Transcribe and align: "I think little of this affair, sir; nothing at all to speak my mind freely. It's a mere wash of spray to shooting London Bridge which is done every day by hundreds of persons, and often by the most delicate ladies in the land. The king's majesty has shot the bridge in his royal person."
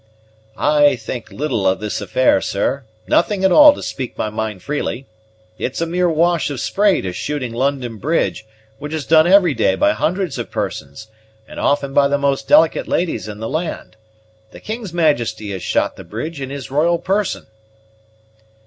"I 0.57 0.95
think 0.95 1.29
little 1.31 1.67
of 1.67 1.79
this 1.79 2.01
affair, 2.01 2.41
sir; 2.41 2.85
nothing 3.05 3.43
at 3.43 3.51
all 3.51 3.71
to 3.71 3.83
speak 3.83 4.17
my 4.17 4.31
mind 4.31 4.63
freely. 4.63 5.05
It's 5.59 5.79
a 5.79 5.85
mere 5.85 6.09
wash 6.09 6.49
of 6.49 6.59
spray 6.59 7.01
to 7.01 7.13
shooting 7.13 7.53
London 7.53 7.97
Bridge 7.97 8.43
which 8.79 8.95
is 8.95 9.05
done 9.05 9.27
every 9.27 9.53
day 9.53 9.75
by 9.75 9.91
hundreds 9.91 10.39
of 10.39 10.49
persons, 10.49 11.07
and 11.47 11.59
often 11.59 11.93
by 11.93 12.07
the 12.07 12.17
most 12.17 12.47
delicate 12.47 12.87
ladies 12.87 13.27
in 13.27 13.37
the 13.39 13.47
land. 13.47 13.95
The 14.49 14.59
king's 14.59 14.91
majesty 14.91 15.51
has 15.51 15.61
shot 15.61 15.97
the 15.97 16.03
bridge 16.03 16.41
in 16.41 16.49
his 16.49 16.71
royal 16.71 16.97
person." 16.97 17.45